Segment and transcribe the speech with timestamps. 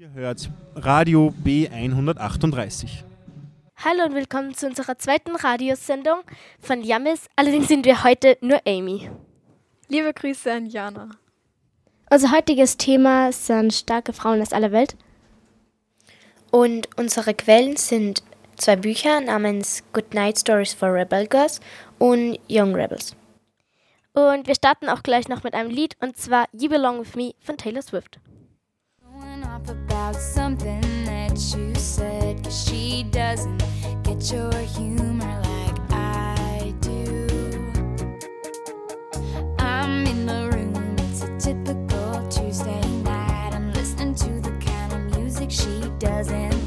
[0.00, 3.02] Ihr hört Radio B138.
[3.78, 6.20] Hallo und willkommen zu unserer zweiten Radiosendung
[6.60, 7.26] von Yamis.
[7.34, 9.10] Allerdings sind wir heute nur Amy.
[9.88, 11.10] Liebe Grüße an Jana.
[12.10, 14.94] Unser heutiges Thema sind starke Frauen aus aller Welt.
[16.52, 18.22] Und unsere Quellen sind
[18.54, 21.58] zwei Bücher namens Good Night Stories for Rebel Girls
[21.98, 23.16] und Young Rebels.
[24.12, 27.32] Und wir starten auch gleich noch mit einem Lied und zwar You Belong With Me
[27.40, 28.20] von Taylor Swift.
[29.58, 33.58] Off about something that you said, cause she doesn't
[34.04, 37.26] get your humor like I do.
[39.58, 43.52] I'm in the room, it's a typical Tuesday night.
[43.52, 46.57] I'm listening to the kind of music she doesn't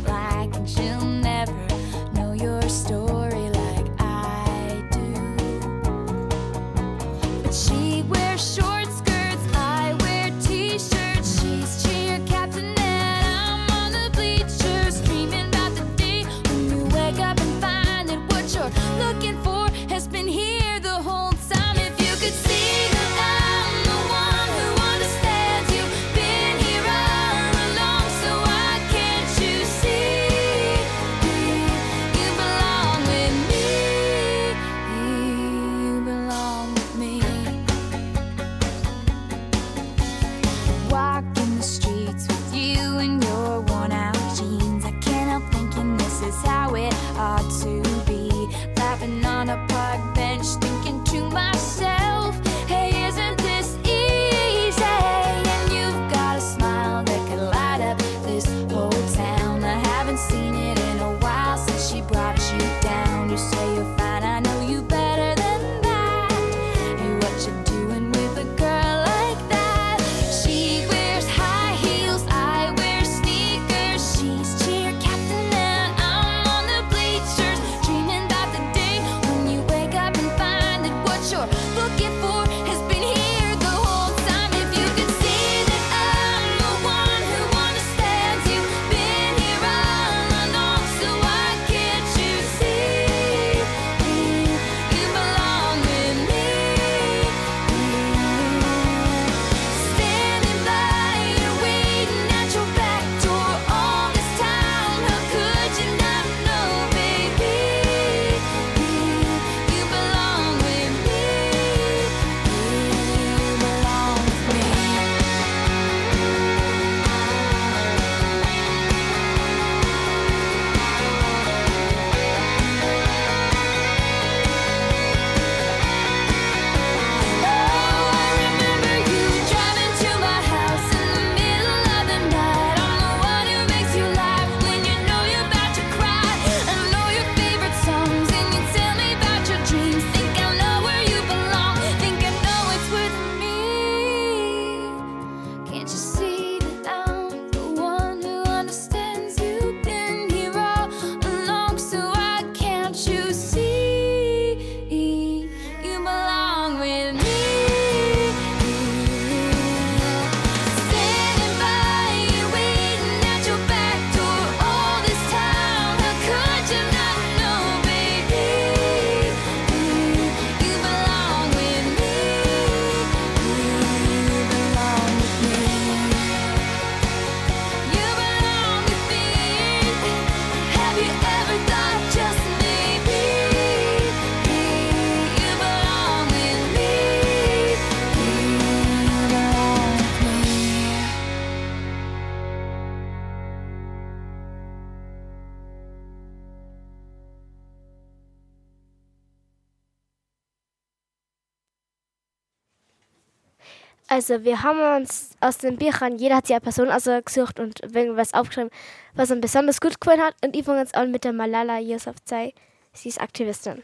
[204.11, 208.33] Also wir haben uns aus den Büchern, jeder hat sich eine Person ausgesucht und irgendwas
[208.33, 208.69] aufgeschrieben,
[209.13, 210.35] was ihm besonders gut gefallen hat.
[210.43, 212.53] Und ich fange jetzt an mit der Malala Yousafzai.
[212.91, 213.83] Sie ist Aktivistin.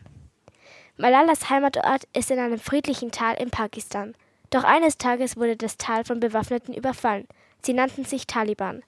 [0.97, 4.15] Malalas Heimatort ist in einem friedlichen Tal in Pakistan.
[4.49, 7.25] Doch eines Tages wurde das Tal von Bewaffneten überfallen.
[7.61, 8.83] Sie nannten sich Taliban.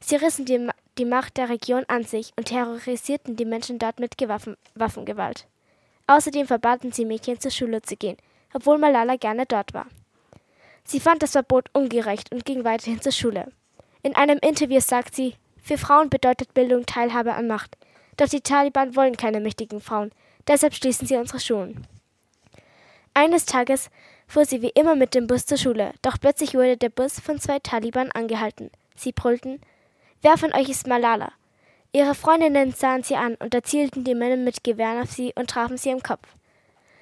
[0.00, 0.68] Sie rissen die,
[0.98, 5.46] die Macht der Region an sich und terrorisierten die Menschen dort mit Gewaffen, Waffengewalt.
[6.08, 8.16] Außerdem verbaten sie Mädchen zur Schule zu gehen,
[8.52, 9.86] obwohl Malala gerne dort war.
[10.86, 13.50] Sie fand das Verbot ungerecht und ging weiterhin zur Schule.
[14.02, 17.76] In einem Interview sagt sie, für Frauen bedeutet Bildung Teilhabe an Macht.
[18.16, 20.12] Doch die Taliban wollen keine mächtigen Frauen,
[20.46, 21.86] deshalb schließen sie unsere Schulen.
[23.14, 23.90] Eines Tages
[24.26, 27.40] fuhr sie wie immer mit dem Bus zur Schule, doch plötzlich wurde der Bus von
[27.40, 28.70] zwei Taliban angehalten.
[28.94, 29.60] Sie brüllten,
[30.22, 31.32] Wer von euch ist Malala?
[31.92, 35.76] Ihre Freundinnen sahen sie an und erzielten die Männer mit Gewehren auf sie und trafen
[35.76, 36.26] sie im Kopf.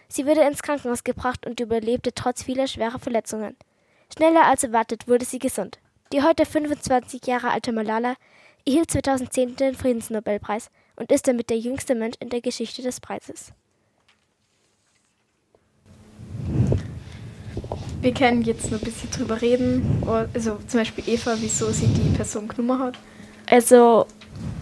[0.09, 3.57] Sie wurde ins Krankenhaus gebracht und überlebte trotz vieler schwerer Verletzungen.
[4.15, 5.79] Schneller als erwartet wurde sie gesund.
[6.13, 8.15] Die heute 25 Jahre alte Malala
[8.67, 13.53] erhielt 2010 den Friedensnobelpreis und ist damit der jüngste Mensch in der Geschichte des Preises.
[18.03, 20.03] Wir können jetzt noch ein bisschen drüber reden.
[20.35, 22.99] Also zum Beispiel Eva, wieso sie die Person genommen hat.
[23.49, 24.07] Also,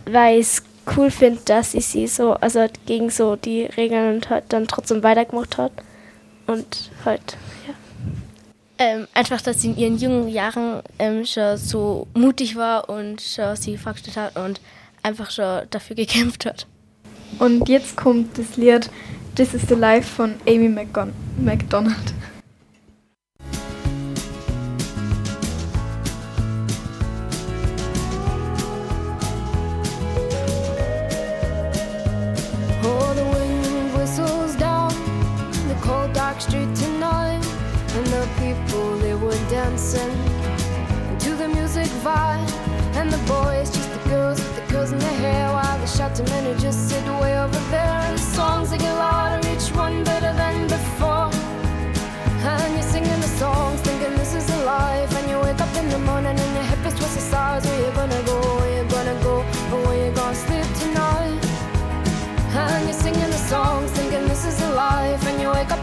[0.04, 0.62] weil ich es
[0.96, 5.02] cool finde, dass sie sie so, also gegen so die Regeln und halt dann trotzdem
[5.02, 5.72] weitergemacht hat.
[6.46, 7.36] Und halt,
[7.66, 7.74] ja.
[8.82, 13.54] Ähm, einfach, dass sie in ihren jungen Jahren ähm, schon so mutig war und schon
[13.54, 14.58] sie vorgestellt hat und
[15.02, 16.66] einfach schon dafür gekämpft hat.
[17.38, 18.88] Und jetzt kommt das Lied
[19.36, 22.14] This is the Life von Amy McDonald.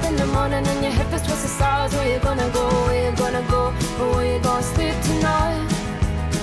[0.07, 1.93] In the morning and your hip is twisted sides.
[1.93, 2.65] Where you gonna go?
[2.85, 3.71] Where you gonna go?
[4.13, 5.67] Where you gonna sleep tonight?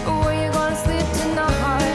[0.04, 1.94] Where you gonna sleep tonight?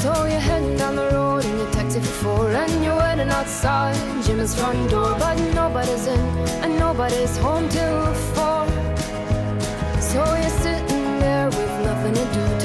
[0.00, 3.96] So you're heading down the road in your taxi for four And you're waiting outside
[4.24, 6.20] Jim's front door But nobody's in
[6.62, 8.66] and nobody's home till four
[10.00, 10.91] So you sit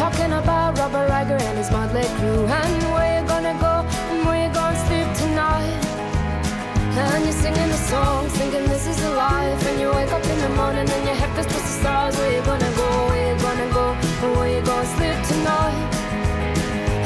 [0.07, 4.47] Talking about Robert Riger and his motley crew And where you gonna go and where
[4.47, 5.83] you gonna sleep tonight
[6.95, 9.61] and you're singing the songs, thinking this is a life.
[9.67, 12.15] And you wake up in the morning and your head feels twisted stars.
[12.17, 12.89] Where you gonna go?
[13.09, 13.85] Where you gonna go?
[14.23, 15.93] And where you gonna sleep tonight?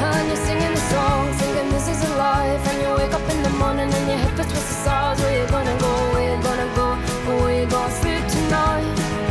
[0.07, 2.63] And you're singing the songs, thinking this is a life.
[2.69, 5.19] And you wake up in the morning and your head feels twisted stars.
[5.19, 5.91] Where you gonna go?
[6.13, 6.87] Where you gonna go?
[6.93, 9.30] And where you gonna sleep tonight?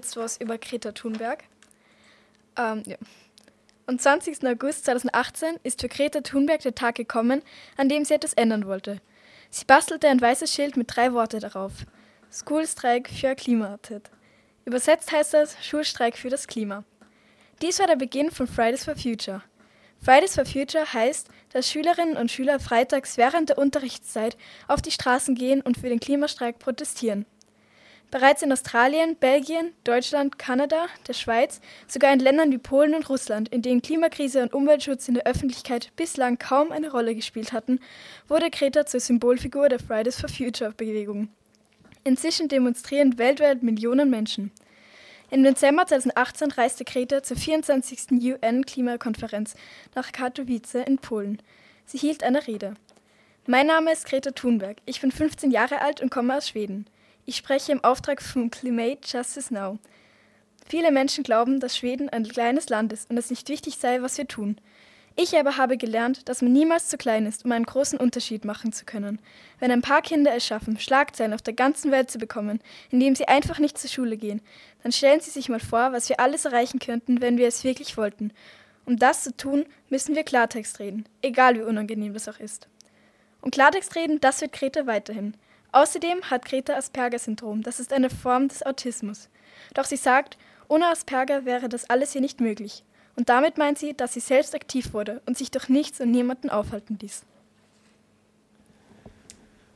[0.00, 1.44] Jetzt was über Greta Thunberg.
[2.56, 2.96] Ähm, ja.
[3.86, 4.46] Am 20.
[4.46, 7.42] August 2018 ist für Greta Thunberg der Tag gekommen,
[7.76, 9.00] an dem sie etwas ändern wollte.
[9.50, 11.72] Sie bastelte ein weißes Schild mit drei Worte darauf.
[12.32, 14.10] Schoolstreik für Klimaartet.
[14.64, 16.84] Übersetzt heißt das Schulstreik für das Klima.
[17.60, 19.42] Dies war der Beginn von Fridays for Future.
[20.02, 25.34] Fridays for Future heißt, dass Schülerinnen und Schüler freitags während der Unterrichtszeit auf die Straßen
[25.34, 27.26] gehen und für den Klimastreik protestieren.
[28.10, 33.48] Bereits in Australien, Belgien, Deutschland, Kanada, der Schweiz, sogar in Ländern wie Polen und Russland,
[33.50, 37.78] in denen Klimakrise und Umweltschutz in der Öffentlichkeit bislang kaum eine Rolle gespielt hatten,
[38.26, 41.28] wurde Greta zur Symbolfigur der Fridays for Future Bewegung.
[42.02, 44.50] Inzwischen demonstrieren weltweit Millionen Menschen.
[45.30, 48.10] Im Dezember 2018 reiste Greta zur 24.
[48.10, 49.54] UN-Klimakonferenz
[49.94, 51.40] nach Katowice in Polen.
[51.86, 52.74] Sie hielt eine Rede.
[53.46, 54.78] Mein Name ist Greta Thunberg.
[54.86, 56.86] Ich bin 15 Jahre alt und komme aus Schweden.
[57.30, 59.78] Ich spreche im Auftrag von Climate Justice Now.
[60.66, 64.18] Viele Menschen glauben, dass Schweden ein kleines Land ist und es nicht wichtig sei, was
[64.18, 64.56] wir tun.
[65.14, 68.72] Ich aber habe gelernt, dass man niemals zu klein ist, um einen großen Unterschied machen
[68.72, 69.20] zu können.
[69.60, 72.58] Wenn ein paar Kinder es schaffen, Schlagzeilen auf der ganzen Welt zu bekommen,
[72.90, 74.42] indem sie einfach nicht zur Schule gehen,
[74.82, 77.96] dann stellen Sie sich mal vor, was wir alles erreichen könnten, wenn wir es wirklich
[77.96, 78.32] wollten.
[78.86, 82.66] Um das zu tun, müssen wir Klartext reden, egal wie unangenehm das auch ist.
[83.40, 85.36] Und Klartext reden, das wird Greta weiterhin.
[85.72, 89.28] Außerdem hat Greta Asperger-Syndrom, das ist eine Form des Autismus.
[89.74, 90.36] Doch sie sagt,
[90.68, 92.84] ohne Asperger wäre das alles hier nicht möglich.
[93.16, 96.50] Und damit meint sie, dass sie selbst aktiv wurde und sich durch nichts und niemanden
[96.50, 97.24] aufhalten ließ.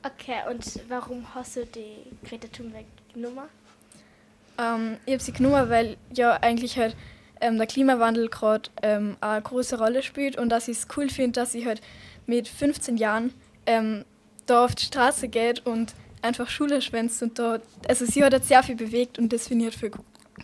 [0.02, 3.48] Okay, und warum hast du die Greta Thunberg-Nummer?
[4.58, 6.96] Ähm, ich habe sie genommen, weil ja eigentlich halt
[7.40, 11.40] ähm, der Klimawandel gerade ähm, eine große Rolle spielt und dass ich es cool finde,
[11.40, 11.80] dass sie halt
[12.26, 13.32] mit 15 Jahren
[13.66, 14.04] ähm,
[14.46, 17.58] da auf die Straße geht und einfach Schule schwänzt und da,
[17.88, 19.90] also sie hat halt sehr viel bewegt und das finde ich voll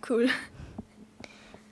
[0.09, 0.29] cool.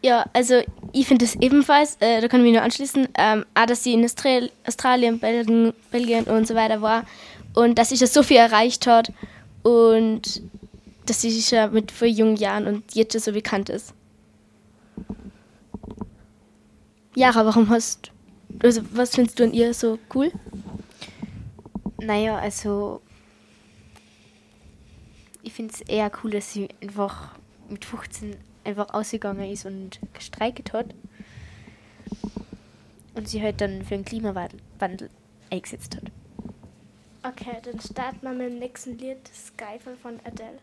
[0.03, 3.67] Ja, also ich finde es ebenfalls, äh, da kann ich mich nur anschließen, ähm, auch
[3.67, 7.05] dass sie in Austral Australien, Belgien, Belgien und so weiter war
[7.55, 9.13] und dass sie schon so viel erreicht hat
[9.63, 10.43] und
[11.07, 13.93] dass sie schon mit vor jungen Jahren und jetzt schon so bekannt ist.
[17.17, 18.13] Jara, warum hast
[18.63, 20.33] also was findest du an ihr so cool?
[21.99, 23.03] Naja, also
[25.43, 27.37] ich finde es eher cool, dass sie einfach
[27.69, 30.95] mit 15 einfach ausgegangen ist und gestreikt hat.
[33.15, 35.11] Und sie halt dann für den Klimawandel Wandel
[35.51, 36.13] eingesetzt hat.
[37.25, 40.61] Okay, dann starten wir mit dem nächsten Lied, Skyfall von Adele.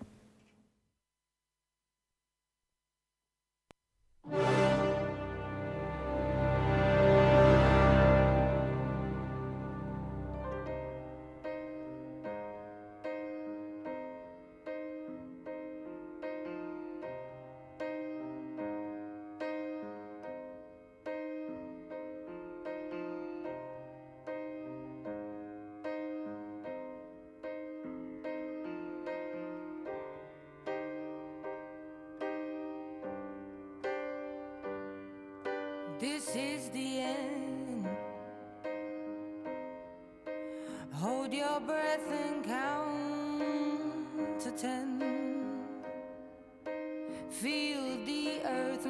[47.29, 48.85] Feel the earth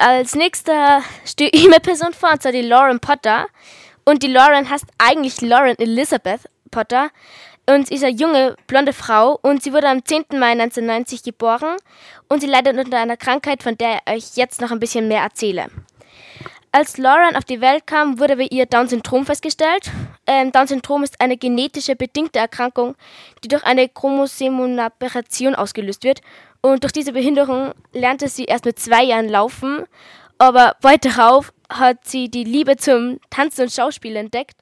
[0.00, 3.46] als nächster stehe ich eine Person vor, und zwar die Lauren Potter.
[4.04, 6.40] Und die Lauren heißt eigentlich Lauren Elizabeth
[6.70, 7.10] Potter.
[7.66, 10.24] Und ist eine junge, blonde Frau und sie wurde am 10.
[10.32, 11.76] Mai 1990 geboren
[12.28, 15.22] und sie leidet unter einer Krankheit, von der ich euch jetzt noch ein bisschen mehr
[15.22, 15.68] erzähle.
[16.72, 19.90] Als Lauren auf die Welt kam, wurde bei ihr Down-Syndrom festgestellt.
[20.26, 22.94] Ähm, Down-Syndrom ist eine genetische bedingte Erkrankung,
[23.44, 26.20] die durch eine Chromosomenaberration ausgelöst wird.
[26.62, 29.84] Und durch diese Behinderung lernte sie erst mit zwei Jahren laufen,
[30.38, 34.56] aber bald darauf hat sie die Liebe zum Tanzen und Schauspiel entdeckt.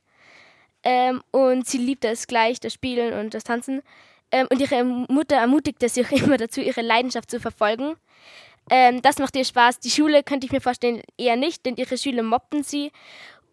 [0.84, 3.82] Ähm, und sie liebte es gleich, das Spielen und das Tanzen.
[4.30, 7.96] Ähm, und ihre Mutter ermutigte sie auch immer dazu, ihre Leidenschaft zu verfolgen.
[8.70, 9.80] Ähm, das macht ihr Spaß.
[9.80, 12.92] Die Schule könnte ich mir vorstellen eher nicht, denn ihre Schüler mobbten sie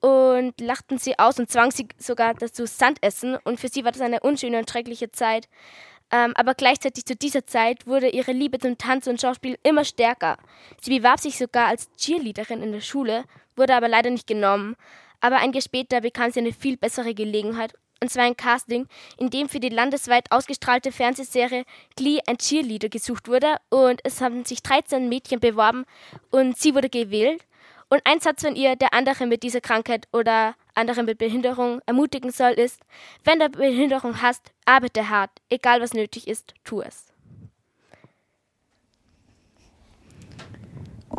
[0.02, 3.38] und lachten sie aus und zwang sie sogar dazu Sand essen.
[3.43, 5.48] Und für sie war das eine unschöne und schreckliche Zeit.
[6.12, 10.38] Ähm, aber gleichzeitig zu dieser Zeit wurde ihre Liebe zum Tanz und Schauspiel immer stärker.
[10.82, 13.24] Sie bewarb sich sogar als Cheerleaderin in der Schule,
[13.56, 14.76] wurde aber leider nicht genommen.
[15.20, 18.88] Aber ein Jahr später bekam sie eine viel bessere Gelegenheit, und zwar ein Casting,
[19.18, 21.65] in dem für die landesweit ausgestrahlte Fernsehserie
[21.96, 25.86] Glee ein Cheerleader gesucht wurde und es haben sich 13 Mädchen beworben
[26.30, 27.44] und sie wurde gewählt.
[27.89, 32.32] Und ein Satz von ihr, der andere mit dieser Krankheit oder andere mit Behinderung ermutigen
[32.32, 32.82] soll, ist,
[33.24, 37.08] wenn du Behinderung hast, arbeite hart, egal was nötig ist, tu es.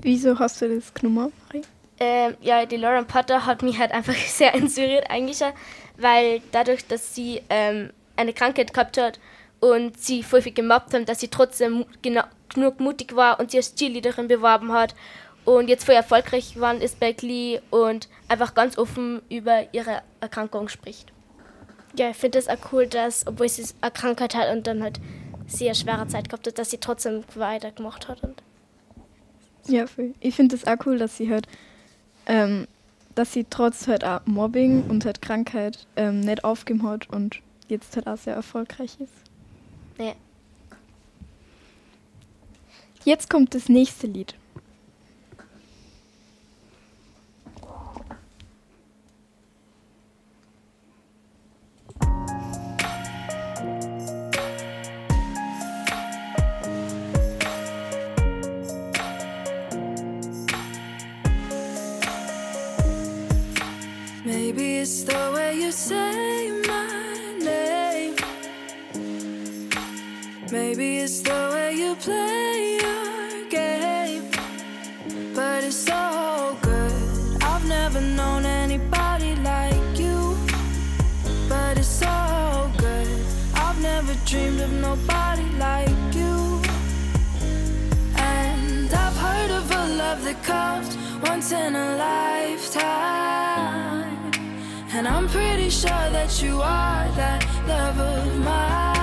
[0.02, 1.62] Wieso hast du das genommen, Marie?
[1.98, 5.42] Ähm, ja, die Lauren Potter hat mich halt einfach sehr inspiriert eigentlich,
[5.96, 9.18] weil dadurch, dass sie ähm, eine Krankheit gehabt hat
[9.60, 13.74] und sie voll viel gemobbt haben, dass sie trotzdem genug mutig war und sie als
[13.74, 14.94] Cheerleaderin beworben hat
[15.46, 20.68] und jetzt voll erfolgreich geworden ist bei Glee und einfach ganz offen über ihre Erkrankung
[20.68, 21.12] spricht.
[21.96, 25.00] Ja, ich finde es auch cool, dass, obwohl sie eine Krankheit hat und dann halt
[25.46, 28.22] sehr schwere Zeit gehabt hat, dass sie trotzdem weitergemacht hat.
[28.24, 28.42] Und
[29.66, 30.14] Ja, voll.
[30.20, 31.46] Ich finde es auch cool, dass sie halt,
[32.26, 32.66] ähm,
[33.14, 37.94] dass sie trotz halt auch Mobbing und halt Krankheit ähm, nicht aufgegeben hat und jetzt
[37.94, 39.12] halt auch sehr erfolgreich ist.
[39.98, 40.12] Ja.
[43.04, 44.34] Jetzt kommt das nächste Lied.
[64.86, 66.86] It's the way you say my
[67.40, 68.14] name.
[70.52, 74.30] Maybe it's the way you play your game.
[75.34, 76.92] But it's so good.
[77.42, 80.36] I've never known anybody like you.
[81.48, 83.08] But it's so good.
[83.54, 86.62] I've never dreamed of nobody like you.
[88.14, 90.96] And I've heard of a love that comes
[91.28, 92.95] once in a lifetime.
[94.96, 98.95] And I'm pretty sure that you are that love of mine.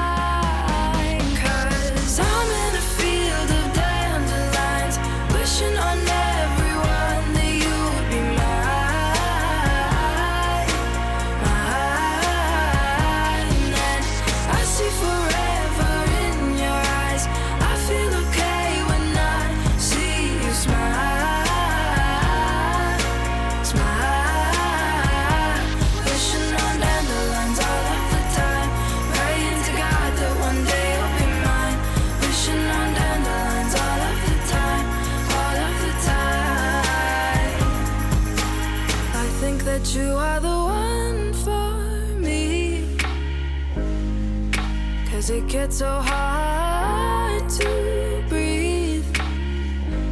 [45.63, 49.05] Cause it gets so hard to breathe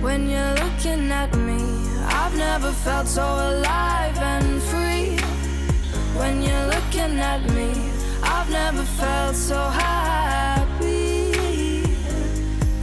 [0.02, 1.60] when you're looking at me.
[2.06, 5.18] I've never felt so alive and free.
[6.18, 7.74] When you're looking at me,
[8.24, 11.34] I've never felt so happy.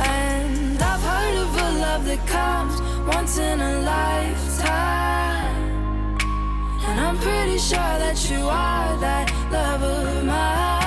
[0.01, 5.39] And I've heard of a love that comes once in a lifetime.
[6.87, 10.78] And I'm pretty sure that you are that love of mine.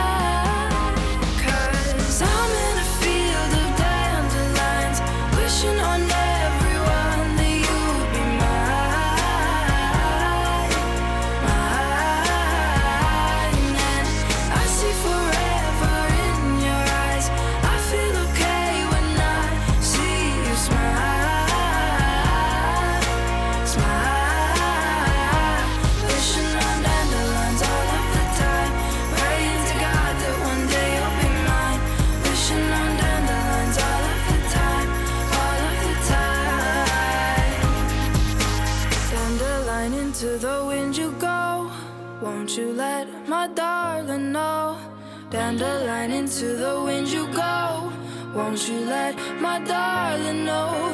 [48.52, 50.90] Won't you let my darling know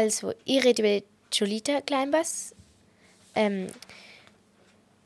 [0.00, 2.54] Also, ich rede über Jolita Kleinbass.
[3.34, 3.66] Ähm,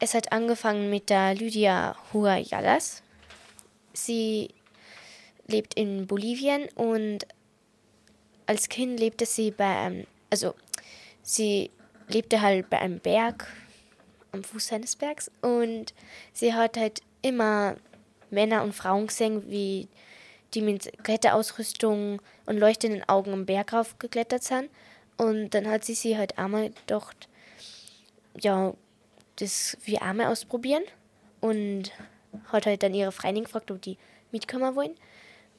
[0.01, 3.03] es hat angefangen mit der Lydia Huayalas.
[3.95, 4.51] Sie
[5.47, 7.27] lebt in Bolivien und
[8.45, 10.55] als Kind lebte sie bei einem, also
[11.23, 11.71] sie
[12.09, 13.47] lebte halt bei einem Berg
[14.33, 15.95] am Fuß seines Bergs und
[16.35, 17.77] sie hat halt immer
[18.29, 19.89] Männer und Frauen gesehen, wie
[20.55, 24.71] die mit Kletteraausrüstung und leuchtenden Augen am Berg raufgeklettert sind.
[25.17, 27.29] Und dann hat sie sie halt einmal gedacht,
[28.41, 28.75] ja,
[29.37, 30.85] das wie einmal ausprobieren.
[31.41, 31.93] Und
[32.47, 33.99] hat halt dann ihre Freundin gefragt, ob die
[34.31, 34.95] mitkommen wollen.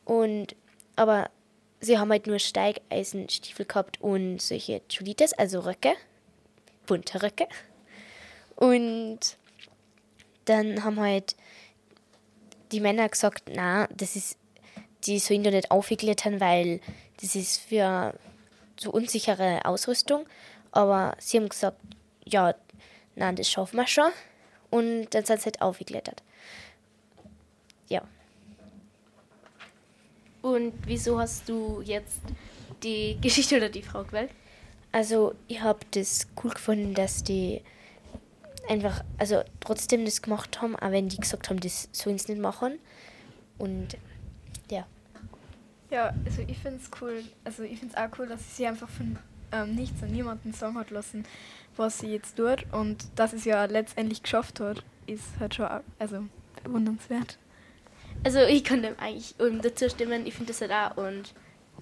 [0.05, 0.55] Und,
[0.95, 1.29] aber
[1.79, 5.93] sie haben halt nur Steigeisenstiefel gehabt und solche Chulitas, also Röcke,
[6.85, 7.47] bunte Röcke.
[8.55, 9.19] Und
[10.45, 11.35] dann haben halt
[12.71, 14.37] die Männer gesagt, na, das ist,
[15.05, 16.79] die sollen da nicht aufklettern, weil
[17.21, 18.13] das ist für
[18.77, 20.25] so unsichere Ausrüstung.
[20.71, 21.77] Aber sie haben gesagt,
[22.25, 22.55] ja,
[23.15, 24.11] nein, das schaffen wir schon.
[24.69, 26.23] Und dann sind sie halt aufgeklettert.
[27.89, 28.01] Ja.
[30.41, 32.21] Und wieso hast du jetzt
[32.81, 34.31] die Geschichte oder die Frau gewählt?
[34.91, 37.61] Also ich habe das cool gefunden, dass die
[38.67, 42.41] einfach, also trotzdem das gemacht haben, auch wenn die gesagt haben, das sollen sie nicht
[42.41, 42.79] machen.
[43.57, 43.97] Und.
[45.93, 48.67] Ja, also ich finde es cool, also ich finde es auch cool, dass sie sich
[48.67, 49.15] einfach von
[49.51, 51.23] ähm, nichts und niemanden sagen hat lassen,
[51.77, 55.67] was sie jetzt tut und dass sie es ja letztendlich geschafft hat, ist halt schon
[55.67, 56.23] auch, also
[56.63, 57.37] bewundernswert.
[58.23, 61.35] Also ich kann dem eigentlich um dazu stimmen, ich finde das halt auch und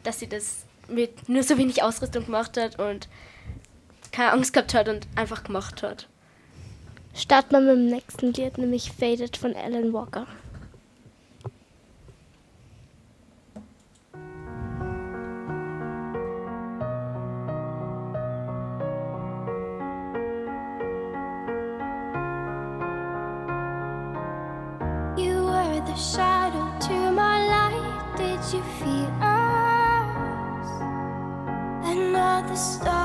[0.04, 3.08] dass sie das mit nur so wenig Ausrüstung gemacht hat und
[4.12, 6.10] keine Angst gehabt hat und einfach gemacht hat.
[7.16, 10.28] Starten wir mit dem nächsten Lied, nämlich Faded von Alan Walker.
[25.96, 28.18] Shadow to my light.
[28.18, 30.68] Did you feel us?
[31.84, 33.01] Another star,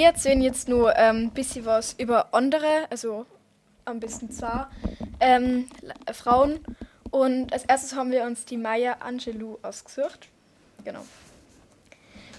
[0.00, 3.26] Wir erzählen jetzt nur ein ähm, bisschen was über andere, also
[3.84, 4.70] am besten zwar
[5.20, 5.68] ähm,
[6.10, 6.58] Frauen.
[7.10, 10.28] Und als erstes haben wir uns die Maya Angelou ausgesucht.
[10.86, 11.04] Genau.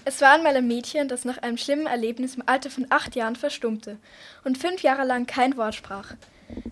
[0.04, 3.36] Es war einmal ein Mädchen, das nach einem schlimmen Erlebnis im Alter von acht Jahren
[3.36, 3.96] verstummte
[4.42, 6.14] und fünf Jahre lang kein Wort sprach.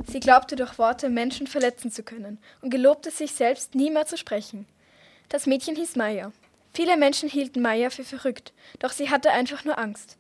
[0.09, 4.16] Sie glaubte durch Worte Menschen verletzen zu können und gelobte sich selbst, nie mehr zu
[4.16, 4.66] sprechen.
[5.29, 6.33] Das Mädchen hieß Maya.
[6.74, 10.16] Viele Menschen hielten Maya für verrückt, doch sie hatte einfach nur Angst.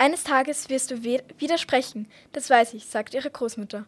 [0.00, 3.84] Eines Tages wirst du wieder sprechen, das weiß ich, sagte ihre Großmutter.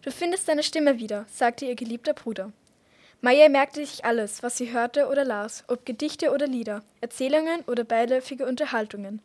[0.00, 2.52] Du findest deine Stimme wieder, sagte ihr geliebter Bruder.
[3.20, 7.82] Maya merkte sich alles, was sie hörte oder las, ob Gedichte oder Lieder, Erzählungen oder
[7.82, 9.20] beiläufige Unterhaltungen.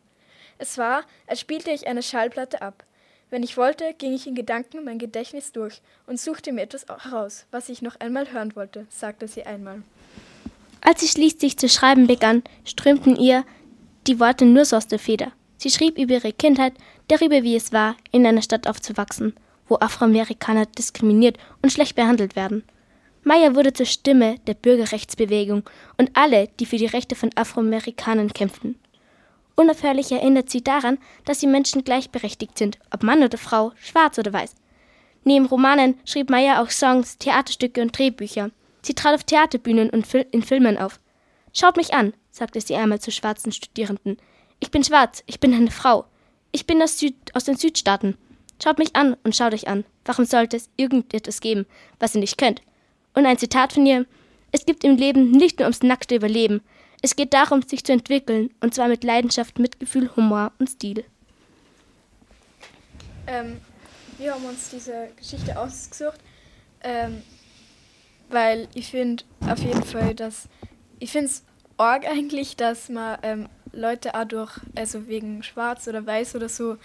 [0.58, 2.84] Es war, als spielte ich eine Schallplatte ab.
[3.30, 7.46] Wenn ich wollte, ging ich in Gedanken mein Gedächtnis durch und suchte mir etwas heraus,
[7.52, 9.82] was ich noch einmal hören wollte, sagte sie einmal.
[10.80, 13.44] Als sie schließlich zu schreiben begann, strömten ihr
[14.08, 15.32] die Worte nur so aus der Feder.
[15.56, 16.74] Sie schrieb über ihre Kindheit,
[17.08, 19.34] darüber, wie es war, in einer Stadt aufzuwachsen,
[19.68, 22.64] wo Afroamerikaner diskriminiert und schlecht behandelt werden.
[23.24, 28.78] Meyer wurde zur Stimme der Bürgerrechtsbewegung und alle, die für die Rechte von Afroamerikanern kämpften.
[29.56, 34.32] Unaufhörlich erinnert sie daran, dass die Menschen gleichberechtigt sind, ob Mann oder Frau, schwarz oder
[34.32, 34.54] weiß.
[35.24, 38.50] Neben Romanen schrieb Meyer auch Songs, Theaterstücke und Drehbücher.
[38.82, 41.00] Sie trat auf Theaterbühnen und in Filmen auf.
[41.52, 44.18] Schaut mich an, sagte sie einmal zu schwarzen Studierenden.
[44.60, 46.06] Ich bin schwarz, ich bin eine Frau.
[46.52, 48.16] Ich bin aus, Süd aus den Südstaaten.
[48.62, 49.84] Schaut mich an und schaut euch an.
[50.04, 51.66] Warum sollte es irgendetwas geben,
[51.98, 52.62] was ihr nicht könnt?
[53.14, 54.06] Und ein Zitat von ihr:
[54.52, 56.62] Es gibt im Leben nicht nur ums nackte Überleben.
[57.02, 61.04] Es geht darum, sich zu entwickeln, und zwar mit Leidenschaft, Mitgefühl, Humor und Stil.
[63.26, 63.60] Ähm,
[64.18, 66.18] wir haben uns diese Geschichte ausgesucht,
[66.82, 67.22] ähm,
[68.30, 70.48] weil ich finde auf jeden Fall, dass
[70.98, 71.44] ich finde es
[71.76, 76.76] arg eigentlich, dass man ähm, Leute auch durch, also wegen Schwarz oder Weiß oder so,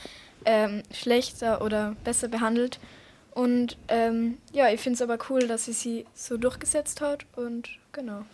[0.46, 2.80] ähm, schlechter oder besser behandelt.
[3.32, 7.70] Und ähm, ja, ich finde es aber cool, dass sie sie so durchgesetzt hat und
[7.94, 8.26] genau.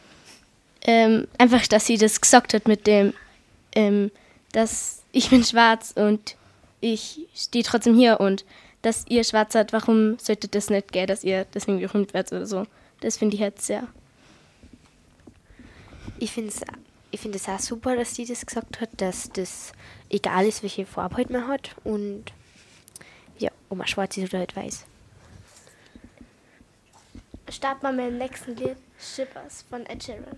[0.81, 3.13] Ähm, einfach, dass sie das gesagt hat mit dem,
[3.75, 4.11] ähm,
[4.53, 6.35] dass ich bin schwarz und
[6.81, 8.45] ich stehe trotzdem hier und
[8.81, 12.45] dass ihr schwarz hat, warum sollte das nicht gehen, dass ihr deswegen gerühmt werdet oder
[12.45, 12.65] so.
[13.01, 13.87] Das finde ich jetzt sehr.
[16.19, 16.61] Ich finde es
[17.11, 19.71] ich find auch super, dass sie das gesagt hat, dass das
[20.09, 22.25] egal ist, welche Farbe halt man hat und
[23.37, 24.85] ja, ob man schwarz ist oder halt weiß.
[27.49, 30.37] Starten wir mit dem nächsten Lied, Shippers von Ed Sheeran.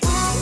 [0.00, 0.41] like.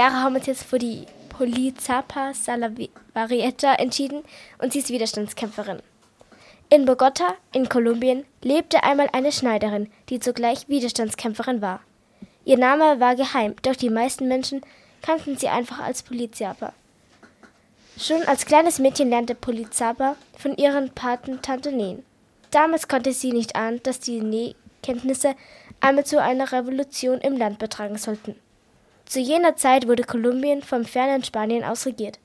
[0.00, 4.22] Jahre haben uns jetzt für die Polizapa Salavarieta entschieden
[4.56, 5.82] und sie ist Widerstandskämpferin.
[6.70, 11.80] In Bogota, in Kolumbien, lebte einmal eine Schneiderin, die zugleich Widerstandskämpferin war.
[12.46, 14.62] Ihr Name war geheim, doch die meisten Menschen
[15.02, 16.72] kannten sie einfach als Polizapa.
[17.98, 22.06] Schon als kleines Mädchen lernte Polizapa von ihren Patentante nähen.
[22.50, 25.34] Damals konnte sie nicht ahnen, dass die Nähkenntnisse
[25.80, 28.36] einmal zu einer Revolution im Land betragen sollten.
[29.10, 32.20] Zu jener Zeit wurde Kolumbien vom fernen Spanien aus regiert.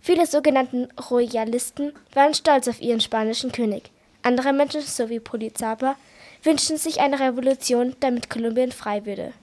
[0.00, 3.90] Viele sogenannten Royalisten waren stolz auf ihren spanischen König.
[4.22, 5.96] Andere Menschen, so wie Polizapa,
[6.42, 9.34] wünschten sich eine Revolution, damit Kolumbien frei würde.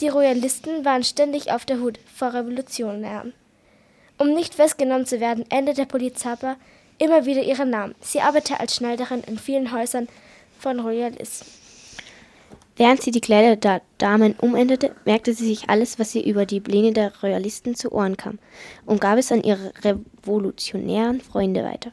[0.00, 3.32] Die Royalisten waren ständig auf der Hut vor Revolutionären.
[4.18, 6.56] Um nicht festgenommen zu werden, änderte Polizapa
[6.98, 7.94] immer wieder ihren Namen.
[8.02, 10.08] Sie arbeitete als Schneiderin in vielen Häusern
[10.58, 11.65] von Royalisten.
[12.78, 16.60] Während sie die Kleider der Damen umänderte, merkte sie sich alles, was ihr über die
[16.60, 18.38] Pläne der Royalisten zu Ohren kam,
[18.84, 21.92] und gab es an ihre revolutionären Freunde weiter.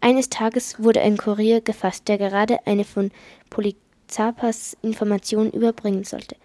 [0.00, 3.12] Eines Tages wurde ein Kurier gefasst, der gerade eine von
[3.50, 6.36] Polizapas Informationen überbringen sollte.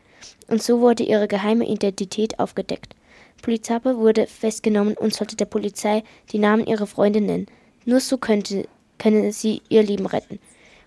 [0.48, 2.96] Und so wurde ihre geheime Identität aufgedeckt.
[3.42, 7.48] Polizapa wurde festgenommen und sollte der Polizei die Namen ihrer Freunde nennen.
[7.86, 8.68] Nur so könnte,
[9.00, 10.40] könne sie ihr Leben retten.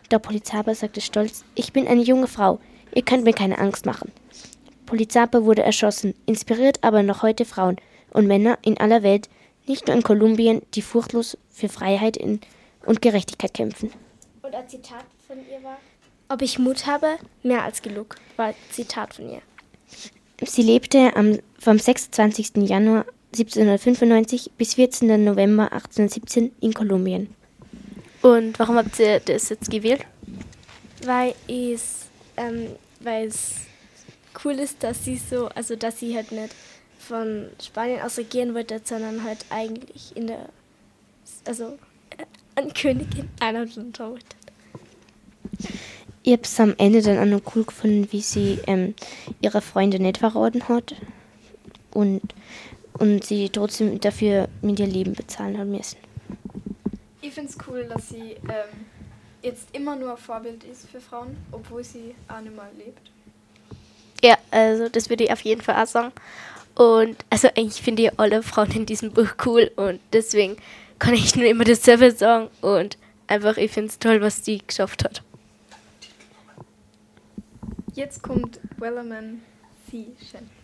[0.09, 2.61] Doch Polizapa sagte stolz, ich bin eine junge Frau,
[2.95, 4.13] ihr könnt mir keine Angst machen.
[4.87, 7.77] Polizapa wurde erschossen, inspiriert aber noch heute Frauen
[8.11, 9.29] und Männer in aller Welt,
[9.67, 12.41] nicht nur in Kolumbien, die furchtlos für Freiheit in,
[12.85, 13.91] und Gerechtigkeit kämpfen.
[14.43, 15.79] Und ein Zitat von ihr war:
[16.29, 17.17] Ob ich Mut habe?
[17.43, 19.43] Mehr als genug, war ein Zitat von ihr.
[20.43, 22.57] Sie lebte am, vom 26.
[22.57, 25.25] Januar 1795 bis 14.
[25.25, 27.35] November 1817 in Kolumbien.
[28.23, 30.05] Und warum habt ihr das jetzt gewählt?
[31.05, 32.69] Weil es, ähm,
[33.05, 33.55] weil es
[34.45, 36.55] cool ist, dass sie so, also dass sie halt nicht
[36.99, 40.49] von Spanien aus regieren wollte, sondern halt eigentlich in der,
[41.47, 41.79] also
[42.11, 42.25] äh,
[42.57, 44.37] ein Königin einer wollte.
[46.23, 48.95] Ich hab's am Ende dann auch noch cool gefunden, wie sie ähm,
[49.43, 50.95] ihre Freunde nicht verraten hat
[51.93, 52.23] und,
[52.95, 55.99] und sie trotzdem dafür mit ihr Leben bezahlen hat müssen.
[57.21, 58.87] Ich finde es cool, dass sie ähm,
[59.45, 63.11] jetzt immer nur ein Vorbild ist für Frauen, obwohl sie auch nicht mehr lebt.
[64.23, 66.13] Ja, also das würde ich auf jeden Fall auch sagen.
[66.75, 70.57] Und also eigentlich finde ich alle Frauen in diesem Buch cool und deswegen
[70.99, 75.05] kann ich nur immer dasselbe sagen und einfach, ich finde es toll, was die geschafft
[75.05, 75.23] hat.
[77.95, 79.43] Jetzt kommt Wellerman
[79.89, 80.07] C.
[80.19, 80.64] Shen.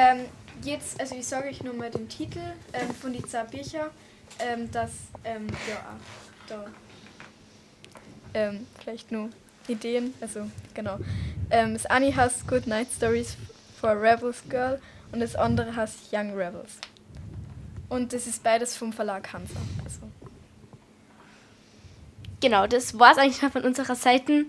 [0.00, 0.20] Ähm,
[0.64, 2.40] jetzt, also ich sage euch nur mal den Titel
[2.72, 3.90] ähm, von die zwei Bücher,
[4.38, 4.92] ähm, das,
[5.24, 5.96] ähm, ja,
[6.48, 6.64] da,
[8.32, 9.28] ähm, vielleicht nur
[9.68, 10.98] Ideen, also genau.
[11.50, 13.36] Ähm, das eine heißt Good Night Stories
[13.78, 14.80] for a Rebels Girl
[15.12, 16.78] und das andere heißt Young Rebels.
[17.90, 19.60] Und das ist beides vom Verlag Hansa.
[19.84, 20.00] Also.
[22.40, 24.46] Genau, das war es eigentlich schon von unserer Seite.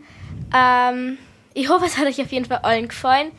[0.56, 1.18] Ähm,
[1.54, 3.34] ich hoffe, es hat euch auf jeden Fall allen gefallen.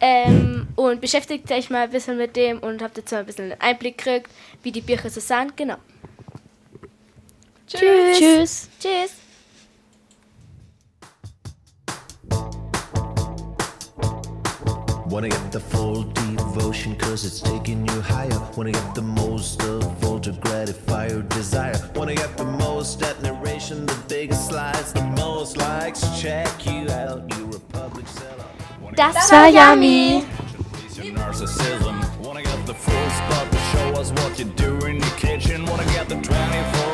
[0.00, 3.52] Ähm, und beschäftigt euch mal ein bisschen mit dem und habt jetzt mal ein bisschen
[3.52, 4.30] einen Einblick gekriegt,
[4.62, 5.56] wie die Bücher so sind.
[5.56, 5.76] Genau.
[7.66, 8.18] Tschüss.
[8.18, 8.68] Tschüss.
[8.80, 9.22] Tschüss.
[15.06, 18.40] Wanna get the full devotion cause it's taking you higher.
[18.56, 21.74] Wanna get the most of all to gratify your desire.
[21.94, 26.00] Wanna get the most admiration, the biggest slides, the most likes.
[26.18, 28.46] Check you out, you Republic seller.
[28.96, 30.24] Das war Yummy.
[31.02, 32.18] Your narcissism.
[32.20, 35.66] Wanna get the full spot to show us what you do in your kitchen.
[35.66, 36.91] Wanna get the 24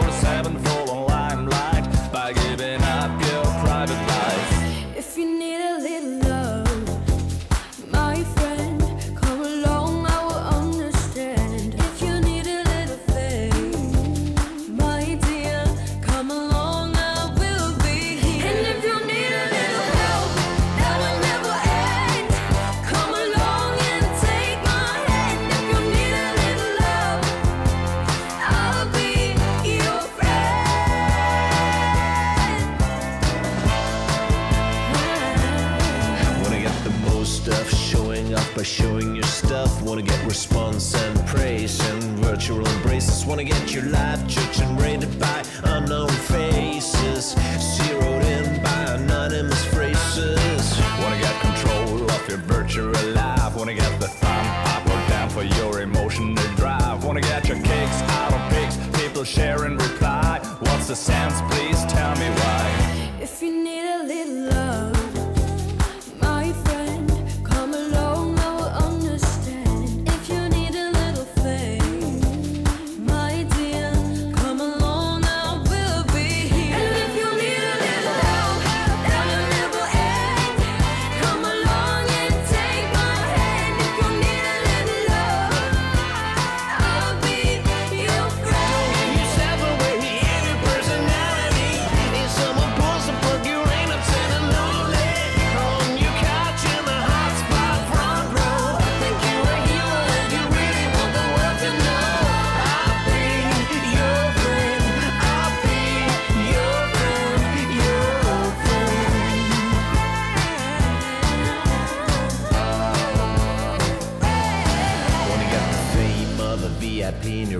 [38.58, 39.80] by showing your stuff.
[39.82, 43.24] Wanna get response and praise and virtual embraces.
[43.24, 47.36] Wanna get your life judged and rated by unknown faces.
[47.76, 50.64] Zeroed in by anonymous phrases.
[51.00, 53.54] Wanna get control of your virtual life.
[53.54, 57.04] Wanna get the thumb up or down for your emotional drive.
[57.04, 58.76] Wanna get your kicks out of pics.
[59.00, 60.40] People share and reply.
[60.58, 61.40] What's the sense?
[61.52, 63.20] Please tell me why.
[63.20, 64.97] If you need a little love,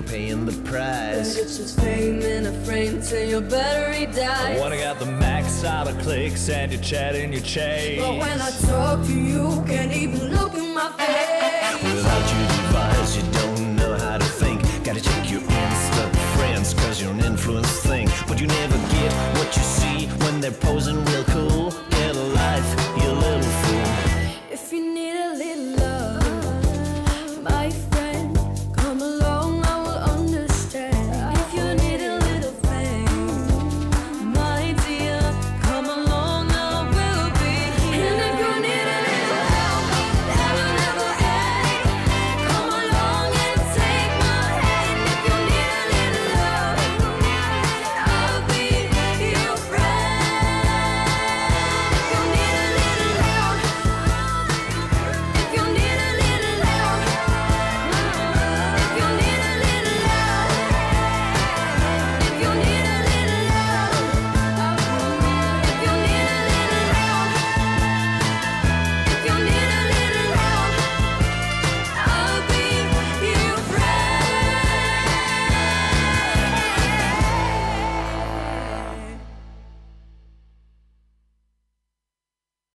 [0.09, 1.37] paying the price.
[1.37, 4.59] It's just fame in a frame till your battery dies.
[4.59, 8.01] Wanna get the max out of clicks and you're chatting your chase.
[8.01, 11.93] But when I talk to you, can't even look in my face.
[11.93, 14.61] Without your device, you don't know how to think.
[14.83, 18.09] Gotta check your instant friends, cause you're an influence thing.
[18.27, 21.19] But you never get what you see when they're posing real